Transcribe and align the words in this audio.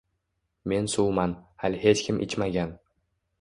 Men 0.71 0.87
suvman, 0.93 1.35
hali 1.65 1.83
hech 1.85 2.03
kim 2.07 2.23
ichmagan 2.29 2.75